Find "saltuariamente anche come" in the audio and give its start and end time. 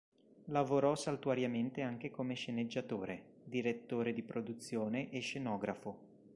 0.95-2.33